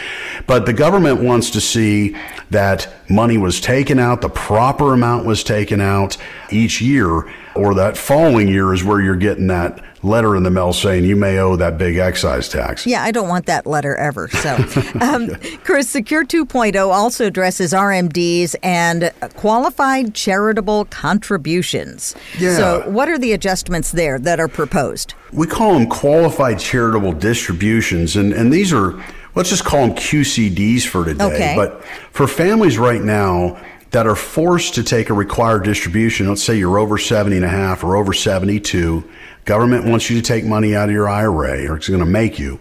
[0.45, 2.15] But the government wants to see
[2.51, 6.15] that money was taken out, the proper amount was taken out
[6.51, 10.73] each year, or that following year is where you're getting that letter in the mail
[10.73, 12.85] saying you may owe that big excise tax.
[12.85, 14.27] Yeah, I don't want that letter ever.
[14.27, 14.55] So,
[15.01, 15.29] um,
[15.63, 22.15] Chris, Secure 2.0 also addresses RMDs and qualified charitable contributions.
[22.37, 22.55] Yeah.
[22.55, 25.13] So, what are the adjustments there that are proposed?
[25.31, 29.01] We call them qualified charitable distributions, and, and these are,
[29.35, 31.23] let's just call them QCDs for today.
[31.23, 31.53] Okay.
[31.55, 33.59] But for families right now
[33.93, 37.49] that are forced to take a required distribution, let's say you're over 70 and a
[37.49, 39.07] half or over 72,
[39.45, 42.39] government wants you to take money out of your IRA or it's going to make
[42.39, 42.59] you.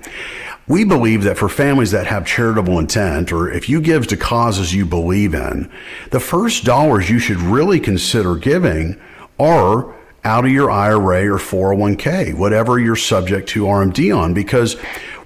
[0.69, 4.75] We believe that for families that have charitable intent, or if you give to causes
[4.75, 5.73] you believe in,
[6.11, 9.01] the first dollars you should really consider giving
[9.41, 14.35] are out of your IRA or 401k, whatever you're subject to RMD on.
[14.35, 14.75] Because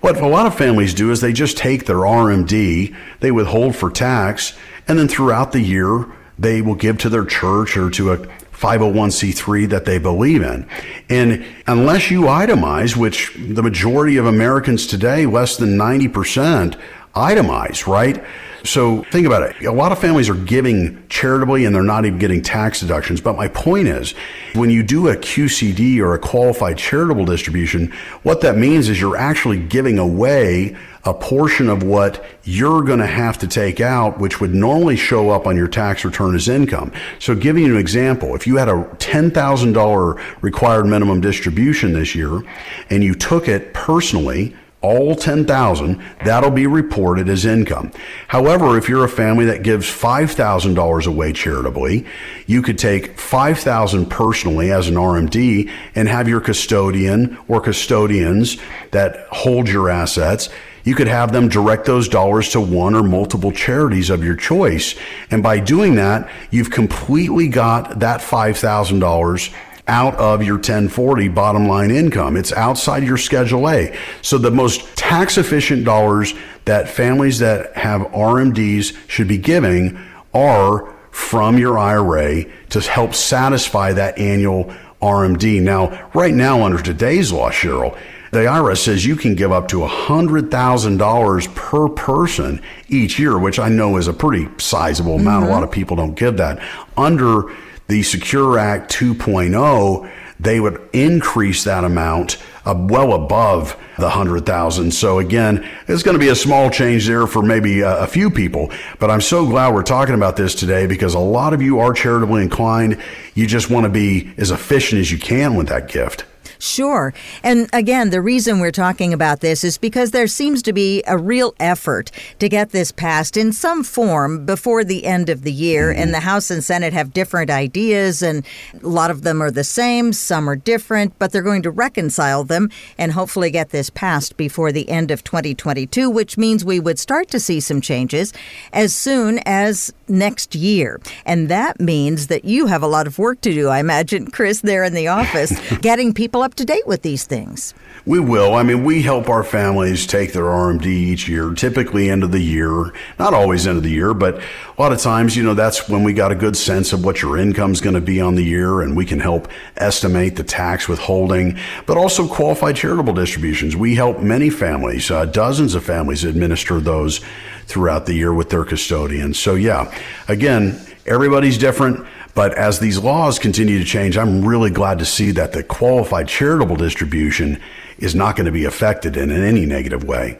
[0.00, 3.90] what a lot of families do is they just take their RMD, they withhold for
[3.90, 4.56] tax,
[4.88, 6.06] and then throughout the year,
[6.38, 8.18] they will give to their church or to a
[8.52, 10.68] 501c3 that they believe in.
[11.08, 16.78] And unless you itemize, which the majority of Americans today, less than 90%,
[17.14, 18.22] itemize, right?
[18.64, 19.64] So think about it.
[19.64, 23.20] A lot of families are giving charitably and they're not even getting tax deductions.
[23.20, 24.12] But my point is,
[24.54, 29.16] when you do a QCD or a qualified charitable distribution, what that means is you're
[29.16, 34.40] actually giving away a portion of what you're going to have to take out, which
[34.40, 36.92] would normally show up on your tax return as income.
[37.20, 42.42] So giving you an example, if you had a $10,000 required minimum distribution this year
[42.90, 47.90] and you took it personally, all 10,000, that'll be reported as income.
[48.28, 52.06] However, if you're a family that gives $5,000 away charitably,
[52.46, 58.58] you could take 5,000 personally as an RMD and have your custodian or custodians
[58.90, 60.50] that hold your assets
[60.86, 64.94] you could have them direct those dollars to one or multiple charities of your choice.
[65.32, 69.54] And by doing that, you've completely got that $5,000
[69.88, 72.36] out of your 1040 bottom line income.
[72.36, 73.98] It's outside your Schedule A.
[74.22, 76.34] So the most tax efficient dollars
[76.66, 79.98] that families that have RMDs should be giving
[80.32, 84.72] are from your IRA to help satisfy that annual
[85.02, 85.60] RMD.
[85.60, 87.98] Now, right now, under today's law, Cheryl,
[88.36, 93.70] the IRS says you can give up to $100,000 per person each year, which I
[93.70, 95.46] know is a pretty sizable amount.
[95.46, 96.62] A lot of people don't give that.
[96.98, 97.44] Under
[97.88, 104.92] the Secure Act 2.0, they would increase that amount uh, well above the 100,000.
[104.92, 108.30] So again, it's going to be a small change there for maybe a, a few
[108.30, 111.78] people, but I'm so glad we're talking about this today because a lot of you
[111.78, 113.00] are charitably inclined.
[113.34, 116.26] You just want to be as efficient as you can with that gift.
[116.58, 117.12] Sure.
[117.42, 121.18] And again, the reason we're talking about this is because there seems to be a
[121.18, 125.90] real effort to get this passed in some form before the end of the year.
[125.90, 126.12] And mm-hmm.
[126.12, 128.44] the House and Senate have different ideas, and
[128.82, 132.44] a lot of them are the same, some are different, but they're going to reconcile
[132.44, 136.98] them and hopefully get this passed before the end of 2022, which means we would
[136.98, 138.32] start to see some changes
[138.72, 141.00] as soon as next year.
[141.24, 144.60] And that means that you have a lot of work to do, I imagine, Chris,
[144.60, 147.74] there in the office, getting people up to date with these things.
[148.06, 148.54] We will.
[148.54, 152.40] I mean, we help our families take their RMD each year, typically end of the
[152.40, 155.88] year, not always end of the year, but a lot of times, you know, that's
[155.88, 158.44] when we got a good sense of what your income's going to be on the
[158.44, 163.74] year and we can help estimate the tax withholding, but also qualified charitable distributions.
[163.74, 167.22] We help many families, uh, dozens of families administer those
[167.66, 169.36] throughout the year with their custodians.
[169.36, 169.92] So yeah,
[170.28, 172.06] again, everybody's different.
[172.36, 176.28] But as these laws continue to change, I'm really glad to see that the qualified
[176.28, 177.58] charitable distribution
[177.96, 180.38] is not going to be affected in any negative way.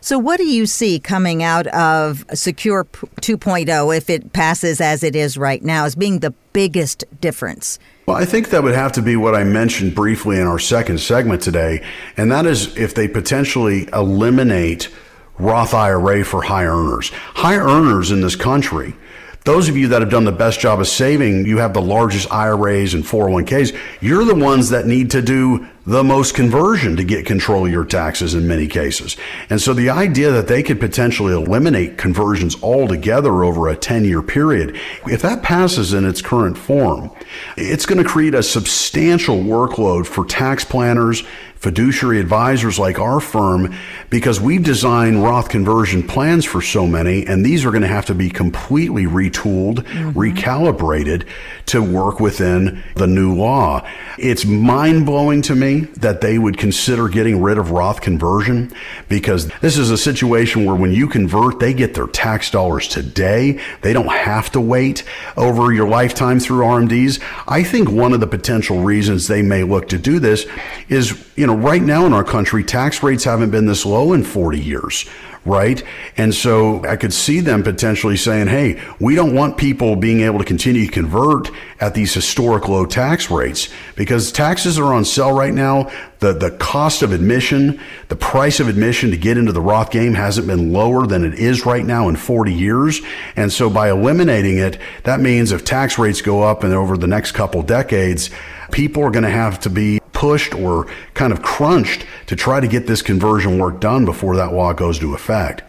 [0.00, 5.14] So, what do you see coming out of Secure 2.0 if it passes as it
[5.14, 7.78] is right now as being the biggest difference?
[8.06, 10.98] Well, I think that would have to be what I mentioned briefly in our second
[10.98, 11.84] segment today,
[12.16, 14.88] and that is if they potentially eliminate
[15.38, 17.10] Roth IRA for high earners.
[17.10, 18.96] High earners in this country,
[19.46, 22.30] those of you that have done the best job of saving, you have the largest
[22.32, 27.24] IRAs and 401ks, you're the ones that need to do the most conversion to get
[27.24, 29.16] control of your taxes in many cases.
[29.48, 34.20] And so the idea that they could potentially eliminate conversions altogether over a 10 year
[34.20, 37.12] period, if that passes in its current form,
[37.56, 41.22] it's going to create a substantial workload for tax planners,
[41.66, 43.74] fiduciary advisors like our firm,
[44.08, 48.06] because we've designed Roth conversion plans for so many, and these are going to have
[48.06, 50.16] to be completely retooled, mm-hmm.
[50.16, 51.26] recalibrated
[51.66, 53.84] to work within the new law.
[54.16, 58.72] It's mind blowing to me that they would consider getting rid of Roth conversion
[59.08, 63.60] because this is a situation where when you convert, they get their tax dollars today.
[63.82, 65.02] They don't have to wait
[65.36, 67.20] over your lifetime through RMDs.
[67.48, 70.46] I think one of the potential reasons they may look to do this
[70.88, 74.24] is, you know, right now in our country, tax rates haven't been this low in
[74.24, 75.06] 40 years
[75.46, 75.82] right?
[76.16, 80.40] And so I could see them potentially saying, hey, we don't want people being able
[80.40, 85.32] to continue to convert at these historic low tax rates because taxes are on sale
[85.32, 85.90] right now.
[86.18, 90.14] The, the cost of admission, the price of admission to get into the Roth game
[90.14, 93.00] hasn't been lower than it is right now in 40 years.
[93.36, 97.06] And so by eliminating it, that means if tax rates go up and over the
[97.06, 98.30] next couple decades,
[98.72, 102.66] people are going to have to be pushed or kind of crunched to try to
[102.66, 105.62] get this conversion work done before that law goes to effect.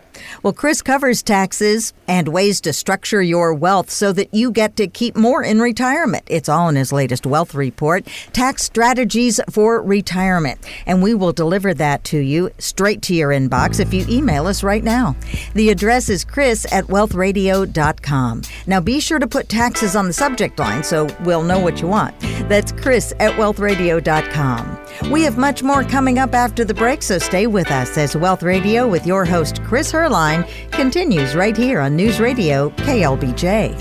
[0.43, 4.87] Well, Chris covers taxes and ways to structure your wealth so that you get to
[4.87, 6.23] keep more in retirement.
[6.27, 10.59] It's all in his latest wealth report, Tax Strategies for Retirement.
[10.85, 14.63] And we will deliver that to you straight to your inbox if you email us
[14.63, 15.15] right now.
[15.53, 18.41] The address is chris at wealthradio.com.
[18.67, 21.87] Now be sure to put taxes on the subject line so we'll know what you
[21.87, 22.19] want.
[22.49, 25.11] That's chris at wealthradio.com.
[25.11, 28.41] We have much more coming up after the break, so stay with us as Wealth
[28.43, 33.77] Radio with your host, Chris Heerlein, continues right here on News Radio KLBJ.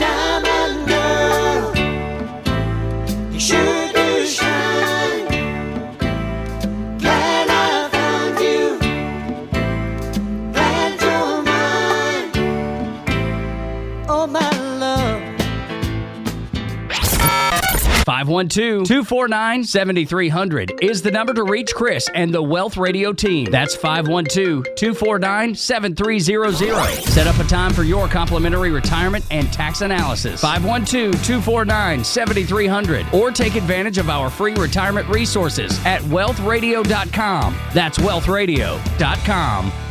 [18.25, 23.51] 512 249 7300 is the number to reach Chris and the Wealth Radio team.
[23.51, 27.05] That's 512 249 7300.
[27.05, 30.41] Set up a time for your complimentary retirement and tax analysis.
[30.41, 37.55] 512 249 7300 or take advantage of our free retirement resources at wealthradio.com.
[37.75, 39.86] That's wealthradio.com.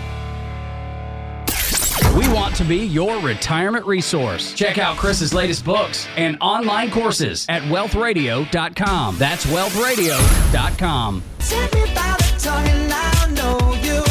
[2.15, 4.53] We want to be your retirement resource.
[4.53, 9.17] Check out Chris's latest books and online courses at wealthradio.com.
[9.17, 11.23] That's wealthradio.com.
[11.39, 14.01] Take me by the tongue and I'll know you.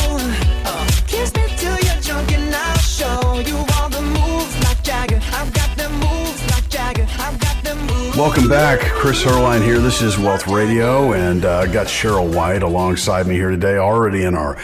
[0.67, 5.19] Uh, kiss me till you're drunk and I'll show you all the moves like Jagger.
[5.33, 7.07] I've got the moves like Jagger.
[7.19, 8.19] I've got the moves.
[8.19, 8.81] Welcome back.
[8.81, 9.79] Chris Heerlein here.
[9.79, 14.35] This is Wealth Radio, and uh, got Cheryl White alongside me here today, already in
[14.35, 14.59] our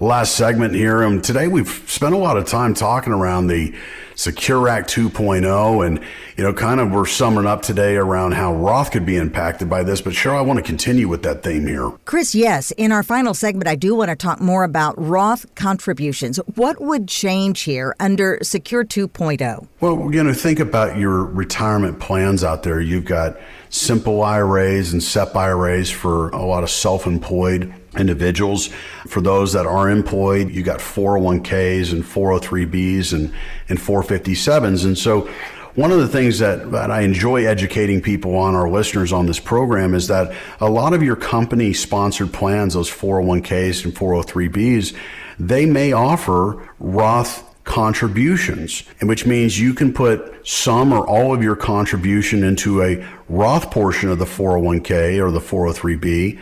[0.00, 1.02] last segment here.
[1.02, 3.74] And today we've spent a lot of time talking around the
[4.16, 6.00] Secure Act 2.0, and
[6.38, 9.82] you know, kind of we're summing up today around how Roth could be impacted by
[9.82, 10.00] this.
[10.00, 11.92] But Cheryl, I want to continue with that theme here.
[12.06, 12.70] Chris, yes.
[12.72, 16.38] In our final segment, I do want to talk more about Roth contributions.
[16.54, 19.68] What would change here under Secure 2.0?
[19.80, 22.80] Well, you know, think about your retirement plans out there.
[22.80, 23.36] You've got
[23.68, 28.68] simple IRAs and SEP IRAs for a lot of self employed individuals.
[29.08, 33.34] For those that are employed, you got 401ks and 403bs and,
[33.68, 34.84] and 457s.
[34.84, 35.28] And so
[35.76, 39.38] one of the things that, that I enjoy educating people on, our listeners on this
[39.38, 44.96] program, is that a lot of your company sponsored plans, those 401ks and 403bs,
[45.38, 51.56] they may offer Roth contributions, which means you can put some or all of your
[51.56, 56.40] contribution into a Roth portion of the 401k or the 403b.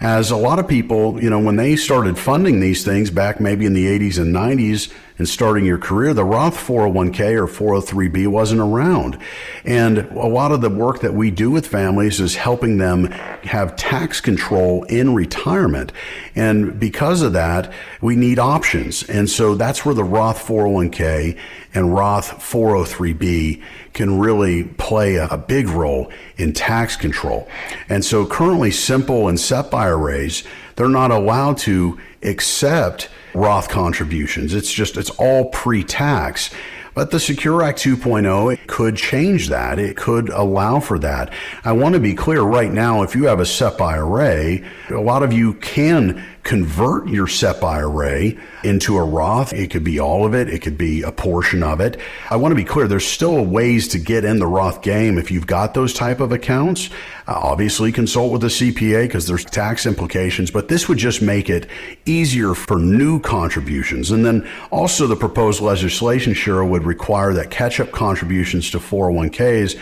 [0.00, 3.66] As a lot of people, you know, when they started funding these things back maybe
[3.66, 4.90] in the 80s and 90s
[5.20, 9.18] and starting your career, the Roth 401k or 403b wasn't around.
[9.66, 13.04] And a lot of the work that we do with families is helping them
[13.42, 15.92] have tax control in retirement.
[16.34, 19.02] And because of that, we need options.
[19.10, 21.38] And so that's where the Roth 401k
[21.74, 23.62] and Roth 403b
[23.92, 27.46] can really play a, big role in tax control.
[27.90, 30.44] And so currently simple and SEP IRAs,
[30.76, 34.54] they're not allowed to accept Roth contributions.
[34.54, 36.50] It's just, it's all pre-tax.
[36.92, 39.78] But the Secure Act 2.0 it could change that.
[39.78, 41.32] It could allow for that.
[41.64, 44.60] I want to be clear right now if you have a SEP IRA,
[44.90, 48.32] a lot of you can convert your SEP IRA
[48.64, 49.52] into a Roth.
[49.52, 52.00] It could be all of it, it could be a portion of it.
[52.28, 55.30] I want to be clear there's still ways to get in the Roth game if
[55.30, 56.90] you've got those type of accounts.
[57.30, 61.68] Obviously, consult with a CPA because there's tax implications, but this would just make it
[62.04, 64.10] easier for new contributions.
[64.10, 69.78] And then also, the proposed legislation, sure, would require that catch up contributions to 401ks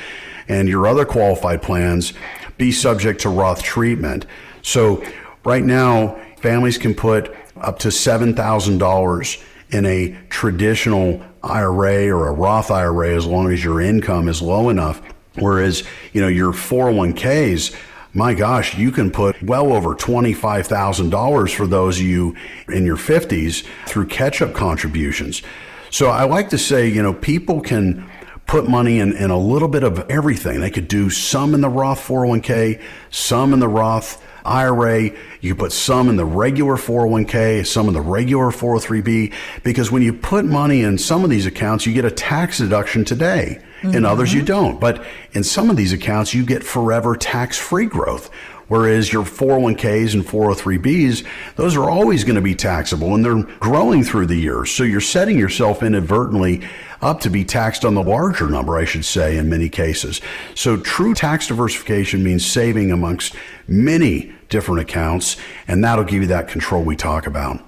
[0.48, 2.12] and your other qualified plans
[2.58, 4.26] be subject to Roth treatment.
[4.60, 5.02] So,
[5.44, 12.70] right now, families can put up to $7,000 in a traditional IRA or a Roth
[12.70, 15.00] IRA as long as your income is low enough.
[15.34, 17.76] Whereas, you know, your 401ks,
[18.14, 22.34] my gosh, you can put well over $25,000 for those of you
[22.68, 25.42] in your 50s through catch up contributions.
[25.90, 28.08] So I like to say, you know, people can
[28.46, 30.60] put money in, in a little bit of everything.
[30.60, 35.10] They could do some in the Roth 401k, some in the Roth IRA.
[35.42, 40.14] You put some in the regular 401k, some in the regular 403b, because when you
[40.14, 43.62] put money in some of these accounts, you get a tax deduction today.
[43.82, 44.04] In mm-hmm.
[44.06, 44.80] others, you don't.
[44.80, 48.30] But in some of these accounts, you get forever tax free growth.
[48.68, 51.26] Whereas your 401ks and 403bs,
[51.56, 54.70] those are always going to be taxable and they're growing through the years.
[54.70, 56.62] So you're setting yourself inadvertently
[57.00, 60.20] up to be taxed on the larger number, I should say, in many cases.
[60.54, 63.34] So true tax diversification means saving amongst
[63.66, 67.67] many different accounts, and that'll give you that control we talk about.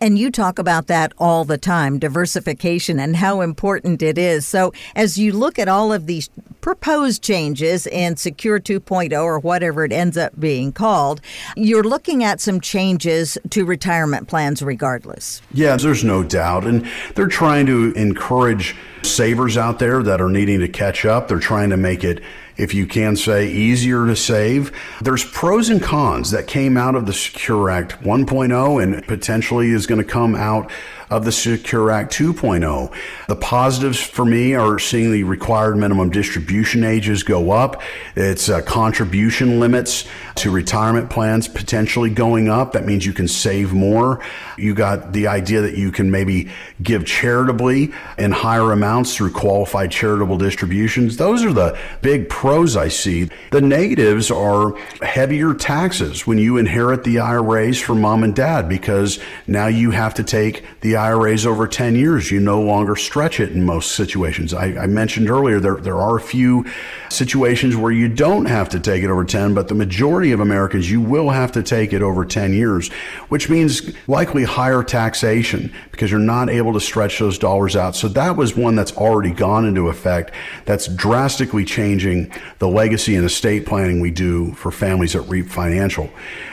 [0.00, 4.46] And you talk about that all the time diversification and how important it is.
[4.46, 6.28] So, as you look at all of these
[6.60, 11.20] proposed changes in Secure 2.0 or whatever it ends up being called,
[11.56, 15.42] you're looking at some changes to retirement plans regardless.
[15.52, 16.64] Yeah, there's no doubt.
[16.64, 21.28] And they're trying to encourage savers out there that are needing to catch up.
[21.28, 22.22] They're trying to make it,
[22.56, 24.72] if you can say, easier to save.
[25.00, 29.86] There's pros and cons that came out of the Secure Act 1.0 and potentially is
[29.86, 30.70] going to come out
[31.10, 32.92] of the Secure Act 2.0.
[33.28, 37.82] The positives for me are seeing the required minimum distribution ages go up.
[38.16, 42.72] It's uh, contribution limits to retirement plans potentially going up.
[42.72, 44.20] That means you can save more.
[44.56, 46.50] You got the idea that you can maybe
[46.82, 51.16] give charitably in higher amounts through qualified charitable distributions.
[51.16, 53.30] Those are the big pros I see.
[53.52, 59.18] The negatives are heavier taxes when you inherit the IRAs from mom and dad because
[59.46, 62.30] now you have to take the IRAs over 10 years.
[62.30, 64.52] You no longer stretch it in most situations.
[64.52, 66.66] I, I mentioned earlier there, there are a few
[67.08, 70.90] situations where you don't have to take it over 10, but the majority of Americans,
[70.90, 72.90] you will have to take it over 10 years,
[73.30, 77.96] which means likely higher taxation because you're not able to stretch those dollars out.
[77.96, 80.32] So that was one that's already gone into effect
[80.66, 86.10] that's drastically changing the legacy and estate planning we do for families at REAP Financial.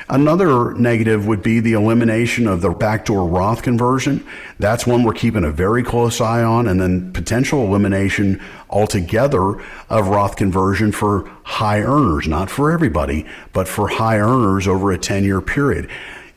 [0.09, 4.25] Another negative would be the elimination of the backdoor Roth conversion.
[4.59, 10.07] That's one we're keeping a very close eye on, and then potential elimination altogether of
[10.07, 15.23] Roth conversion for high earners, not for everybody, but for high earners over a 10
[15.23, 15.89] year period.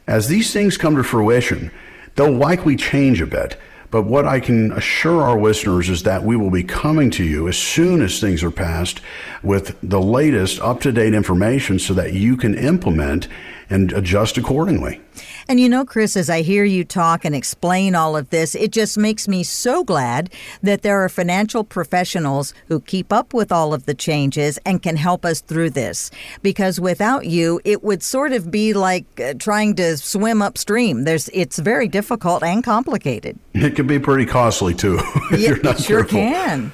[0.06, 1.70] As these things come to fruition,
[2.14, 3.56] they'll likely change a bit.
[3.94, 7.46] But what I can assure our listeners is that we will be coming to you
[7.46, 9.00] as soon as things are passed
[9.40, 13.28] with the latest up to date information so that you can implement
[13.70, 15.00] and adjust accordingly.
[15.48, 18.72] And you know, Chris, as I hear you talk and explain all of this, it
[18.72, 20.30] just makes me so glad
[20.62, 24.96] that there are financial professionals who keep up with all of the changes and can
[24.96, 26.10] help us through this.
[26.42, 31.04] Because without you, it would sort of be like uh, trying to swim upstream.
[31.04, 33.38] There's, it's very difficult and complicated.
[33.52, 34.98] It can be pretty costly too
[35.30, 36.18] if Yeah, you're not it sure careful.
[36.18, 36.72] can.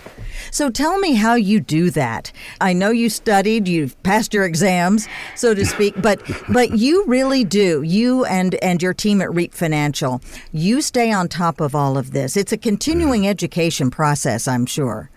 [0.51, 2.32] So tell me how you do that.
[2.61, 6.20] I know you studied, you've passed your exams, so to speak, but
[6.53, 7.82] but you really do.
[7.82, 10.20] You and and your team at Reap Financial,
[10.53, 12.36] you stay on top of all of this.
[12.36, 15.11] It's a continuing education process, I'm sure.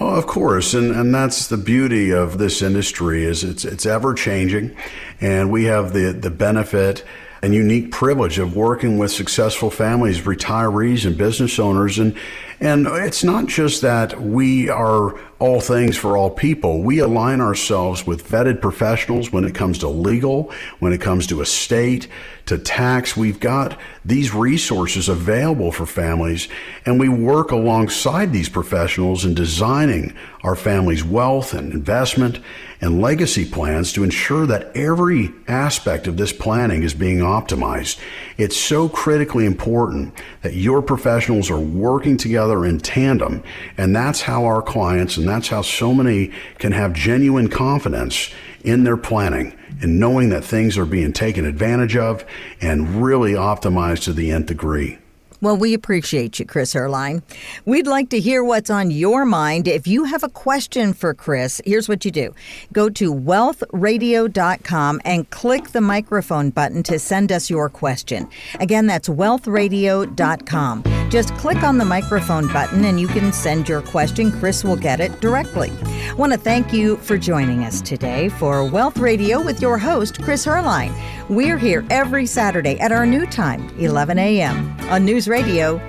[0.00, 4.12] Well, of course, and, and that's the beauty of this industry is it's it's ever
[4.12, 4.76] changing,
[5.20, 7.04] and we have the the benefit
[7.44, 12.16] and unique privilege of working with successful families, retirees, and business owners, and
[12.58, 16.82] and it's not just that we are all things for all people.
[16.82, 21.42] We align ourselves with vetted professionals when it comes to legal, when it comes to
[21.42, 22.08] estate,
[22.46, 23.14] to tax.
[23.14, 26.48] We've got these resources available for families,
[26.86, 32.38] and we work alongside these professionals in designing our family's wealth and investment
[32.84, 37.98] and legacy plans to ensure that every aspect of this planning is being optimized.
[38.36, 40.12] It's so critically important
[40.42, 43.42] that your professionals are working together in tandem,
[43.78, 48.30] and that's how our clients and that's how so many can have genuine confidence
[48.64, 52.22] in their planning and knowing that things are being taken advantage of
[52.60, 54.98] and really optimized to the nth degree.
[55.44, 57.22] Well, we appreciate you, Chris Heerlein.
[57.66, 59.68] We'd like to hear what's on your mind.
[59.68, 62.34] If you have a question for Chris, here's what you do
[62.72, 68.26] go to wealthradio.com and click the microphone button to send us your question.
[68.58, 71.10] Again, that's wealthradio.com.
[71.10, 74.32] Just click on the microphone button and you can send your question.
[74.32, 75.70] Chris will get it directly.
[75.82, 80.22] I want to thank you for joining us today for Wealth Radio with your host,
[80.22, 80.94] Chris Heerlein.
[81.28, 84.74] We're here every Saturday at our new time, 11 a.m.
[84.88, 85.33] on News Radio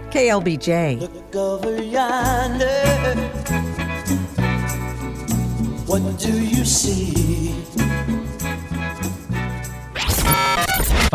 [0.10, 1.00] KLBJ.
[1.02, 2.66] Look over yonder.
[5.86, 7.54] What do you see?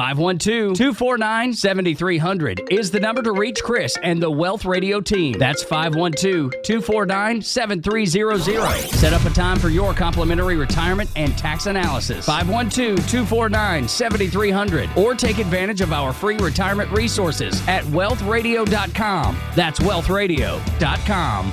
[0.00, 5.38] 512 249 7300 is the number to reach Chris and the Wealth Radio team.
[5.38, 8.88] That's 512 249 7300.
[8.92, 12.24] Set up a time for your complimentary retirement and tax analysis.
[12.24, 19.38] 512 249 7300 or take advantage of our free retirement resources at wealthradio.com.
[19.54, 21.52] That's wealthradio.com.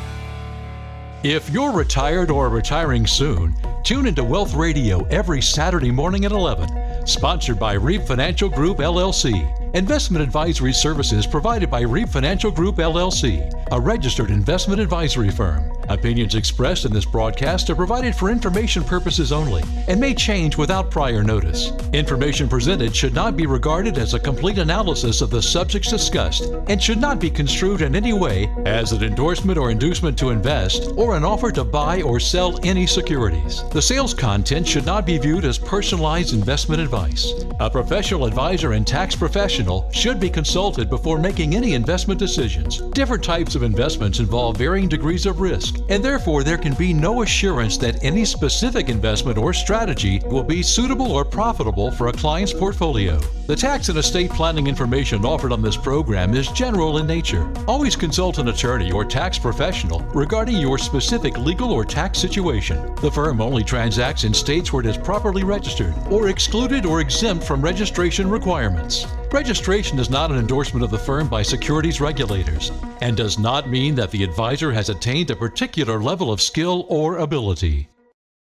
[1.24, 6.87] If you're retired or retiring soon, tune into Wealth Radio every Saturday morning at 11.
[7.08, 9.74] Sponsored by Reap Financial Group LLC.
[9.74, 15.77] Investment advisory services provided by Reap Financial Group LLC, a registered investment advisory firm.
[15.90, 20.92] Opinions expressed in this broadcast are provided for information purposes only and may change without
[20.92, 21.72] prior notice.
[21.94, 26.84] Information presented should not be regarded as a complete analysis of the subjects discussed and
[26.84, 31.16] should not be construed in any way as an endorsement or inducement to invest or
[31.16, 33.64] an offer to buy or sell any securities.
[33.72, 37.32] The sales content should not be viewed as personalized investment advice.
[37.62, 42.82] A professional advisor and tax professional should be consulted before making any investment decisions.
[42.92, 47.22] Different types of investments involve varying degrees of risk, and therefore there can be no
[47.22, 52.54] assurance that any specific investment or strategy will be suitable or profitable for a client's
[52.54, 53.20] portfolio.
[53.48, 57.50] The tax and estate planning information offered on this program is general in nature.
[57.66, 62.94] Always consult an attorney or tax professional regarding your specific legal or tax situation.
[62.96, 67.46] The firm only transacts in states where it is properly registered or excluded or exempt
[67.46, 69.08] from registration requirements.
[69.32, 73.96] Registration is not an endorsement of the firm by securities regulators and does not mean
[73.96, 77.88] that the advisor has attained a particular level of skill or ability.